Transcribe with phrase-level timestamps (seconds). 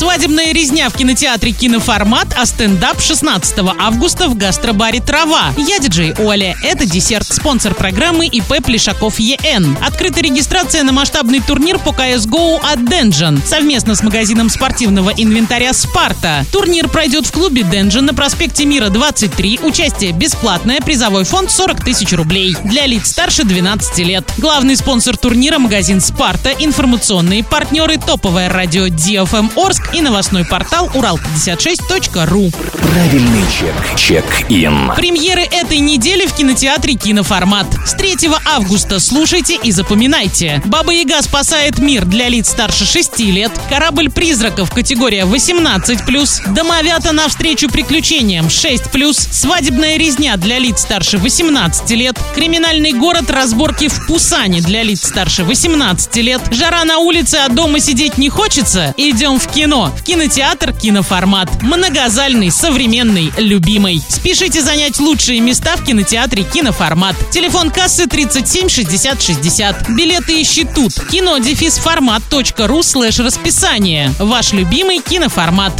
[0.00, 5.52] Свадебная резня в кинотеатре «Киноформат», а стендап 16 августа в гастробаре «Трава».
[5.58, 6.56] Я диджей Оля.
[6.64, 7.26] Это десерт.
[7.26, 9.76] Спонсор программы ИП Плешаков ЕН.
[9.86, 16.46] Открыта регистрация на масштабный турнир по CSGO от Денджин совместно с магазином спортивного инвентаря «Спарта».
[16.50, 19.60] Турнир пройдет в клубе Денджин на проспекте Мира 23.
[19.62, 20.80] Участие бесплатное.
[20.80, 22.56] Призовой фонд 40 тысяч рублей.
[22.64, 24.24] Для лиц старше 12 лет.
[24.38, 32.50] Главный спонсор турнира– магазин «Спарта», информационные партнеры, топовое радио DFM Орск и новостной портал урал56.ру.
[32.90, 33.74] Правильный чек.
[33.96, 34.92] Чек-ин.
[34.96, 37.66] Премьеры этой недели в кинотеатре «Киноформат».
[37.86, 38.16] С 3
[38.46, 40.60] августа слушайте и запоминайте.
[40.64, 43.52] «Баба Яга спасает мир» для лиц старше 6 лет.
[43.68, 46.52] «Корабль призраков» категория 18+.
[46.52, 49.32] «Домовята навстречу приключениям» 6+.
[49.32, 52.18] «Свадебная резня» для лиц старше 18 лет.
[52.34, 53.30] «Криминальный город.
[53.30, 56.40] Разборки в Пусане» для лиц старше 18 лет.
[56.50, 58.94] «Жара на улице, а дома сидеть не хочется»?
[58.96, 59.79] Идем в кино.
[59.88, 61.62] В кинотеатр «Киноформат».
[61.62, 64.02] Многозальный, современный, любимый.
[64.06, 67.16] Спешите занять лучшие места в кинотеатре «Киноформат».
[67.30, 69.88] Телефон кассы 37 60 60.
[69.90, 70.92] Билеты ищи тут.
[71.10, 74.12] Кино дефис формат.ру слэш расписание.
[74.18, 75.72] Ваш любимый киноформат.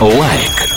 [0.00, 0.72] Лайк.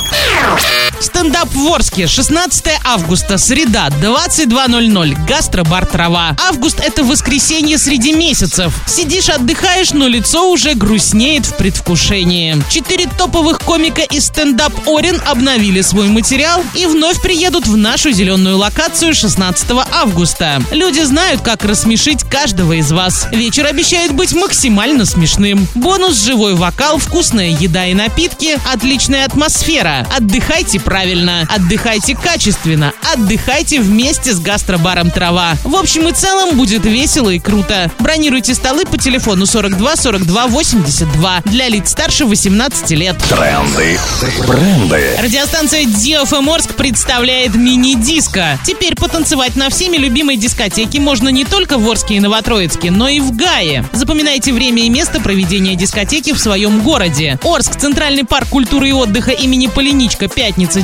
[0.99, 2.07] Стендап в Орске.
[2.07, 5.25] 16 августа, среда, 22.00.
[5.25, 6.35] Гастробар «Трава».
[6.47, 8.73] Август— это воскресенье среди месяцев.
[8.87, 12.61] Сидишь, отдыхаешь, но лицо уже грустнеет в предвкушении.
[12.69, 18.57] Четыре топовых комика из стендап Орен обновили свой материал и вновь приедут в нашу зеленую
[18.57, 20.61] локацию 16 августа.
[20.71, 23.27] Люди знают, как рассмешить каждого из вас.
[23.31, 25.67] Вечер обещает быть максимально смешным.
[25.75, 30.07] Бонус— живой вокал, вкусная еда и напитки, отличная атмосфера.
[30.15, 35.55] Отдыхайте правильно, отдыхайте качественно, отдыхайте вместе с гастробаром «Трава».
[35.63, 37.91] В общем и целом будет весело и круто.
[37.99, 43.17] Бронируйте столы по телефону 42 42 82 для лиц старше 18 лет.
[43.29, 43.99] Тренды.
[44.47, 45.15] Бренды.
[45.21, 48.59] Радиостанция DFM Орск представляет мини-диско.
[48.65, 53.19] Теперь потанцевать на всеми любимой дискотеке можно не только в Орске и Новотроицке, но и
[53.19, 53.85] в Гае.
[53.93, 57.39] Запоминайте время и место проведения дискотеки в своем городе.
[57.43, 60.81] Орск, Центральный парк культуры и отдыха имени Полиничка, пятница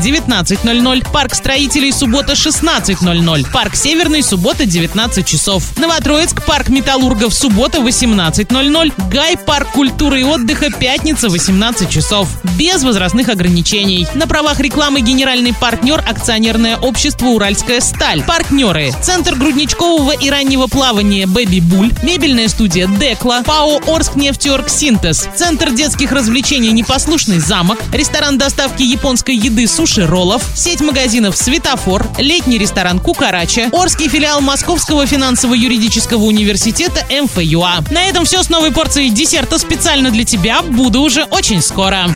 [0.51, 5.63] 19.00, парк строителей суббота 16.00, парк Северный суббота 19 часов.
[5.77, 12.27] Новотроицк, парк металлургов суббота 18.00, Гай, парк культуры и отдыха пятница 18 часов.
[12.59, 14.05] Без возрастных ограничений.
[14.13, 18.21] На правах рекламы генеральный партнер акционерное общество «Уральская сталь».
[18.23, 18.91] Партнеры.
[19.01, 25.71] Центр грудничкового и раннего плавания «Бэби Буль», мебельная студия «Декла», ПАО «Орск нефтеорг Синтез», Центр
[25.71, 32.99] детских развлечений «Непослушный замок», ресторан доставки японской еды «Суши Роллов», сеть магазинов «Светофор», летний ресторан
[32.99, 37.83] «Кукарача», Орский филиал Московского финансово-юридического университета МФЮА.
[37.89, 40.61] На этом все с новой порцией десерта специально для тебя.
[40.61, 42.05] Буду уже очень скоро.